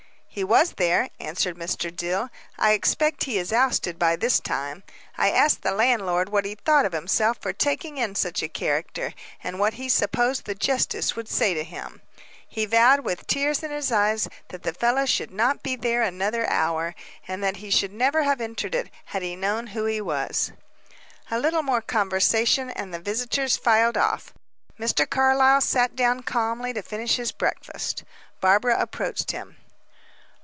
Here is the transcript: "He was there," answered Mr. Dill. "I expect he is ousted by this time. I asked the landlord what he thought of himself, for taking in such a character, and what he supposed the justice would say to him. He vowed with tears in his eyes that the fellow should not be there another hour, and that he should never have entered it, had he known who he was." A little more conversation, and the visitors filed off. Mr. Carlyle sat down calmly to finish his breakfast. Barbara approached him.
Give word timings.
"He 0.33 0.45
was 0.45 0.71
there," 0.77 1.09
answered 1.19 1.57
Mr. 1.57 1.93
Dill. 1.93 2.29
"I 2.57 2.71
expect 2.71 3.25
he 3.25 3.37
is 3.37 3.51
ousted 3.51 3.99
by 3.99 4.15
this 4.15 4.39
time. 4.39 4.81
I 5.17 5.29
asked 5.29 5.61
the 5.61 5.73
landlord 5.73 6.29
what 6.29 6.45
he 6.45 6.55
thought 6.55 6.85
of 6.85 6.93
himself, 6.93 7.37
for 7.41 7.51
taking 7.51 7.97
in 7.97 8.15
such 8.15 8.41
a 8.41 8.47
character, 8.47 9.13
and 9.43 9.59
what 9.59 9.73
he 9.73 9.89
supposed 9.89 10.45
the 10.45 10.55
justice 10.55 11.17
would 11.17 11.27
say 11.27 11.53
to 11.53 11.65
him. 11.65 12.01
He 12.47 12.65
vowed 12.65 13.01
with 13.01 13.27
tears 13.27 13.61
in 13.61 13.71
his 13.71 13.91
eyes 13.91 14.29
that 14.47 14.63
the 14.63 14.73
fellow 14.73 15.05
should 15.05 15.31
not 15.31 15.63
be 15.63 15.75
there 15.75 16.01
another 16.01 16.49
hour, 16.49 16.95
and 17.27 17.43
that 17.43 17.57
he 17.57 17.69
should 17.69 17.91
never 17.91 18.23
have 18.23 18.39
entered 18.39 18.73
it, 18.73 18.89
had 19.07 19.23
he 19.23 19.35
known 19.35 19.67
who 19.67 19.83
he 19.83 19.99
was." 19.99 20.53
A 21.29 21.39
little 21.39 21.61
more 21.61 21.81
conversation, 21.81 22.69
and 22.69 22.93
the 22.93 22.99
visitors 23.01 23.57
filed 23.57 23.97
off. 23.97 24.33
Mr. 24.79 25.05
Carlyle 25.07 25.59
sat 25.59 25.93
down 25.93 26.21
calmly 26.23 26.71
to 26.71 26.81
finish 26.81 27.17
his 27.17 27.33
breakfast. 27.33 28.05
Barbara 28.39 28.77
approached 28.79 29.31
him. 29.31 29.57